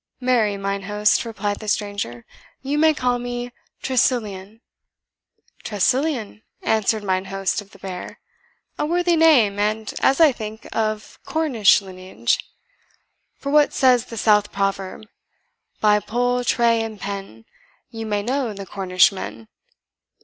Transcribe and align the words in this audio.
"Marry, 0.19 0.57
mine 0.57 0.81
host," 0.81 1.25
replied 1.25 1.59
the 1.59 1.67
stranger, 1.67 2.25
"you 2.63 2.79
may 2.79 2.91
call 2.91 3.19
me 3.19 3.51
Tressilian." 3.83 4.61
"Tressilian?" 5.63 6.41
answered 6.63 7.03
mine 7.03 7.25
host 7.25 7.61
of 7.61 7.69
the 7.69 7.77
Bear. 7.77 8.19
"A 8.79 8.85
worthy 8.87 9.15
name, 9.15 9.59
and, 9.59 9.93
as 9.99 10.19
I 10.19 10.31
think, 10.31 10.67
of 10.75 11.19
Cornish 11.23 11.83
lineage; 11.83 12.39
for 13.35 13.51
what 13.51 13.73
says 13.73 14.05
the 14.05 14.17
south 14.17 14.51
proverb 14.51 15.03
'By 15.81 15.99
Pol, 15.99 16.43
Tre, 16.45 16.81
and 16.81 16.99
Pen, 16.99 17.45
You 17.91 18.07
may 18.07 18.23
know 18.23 18.55
the 18.55 18.65
Cornish 18.65 19.11
men.' 19.11 19.49